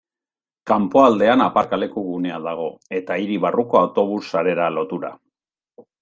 [0.69, 2.65] Kanpoaldean aparkaleku gunea dago,
[2.99, 5.13] eta hiri barruko autobus sarera lotura.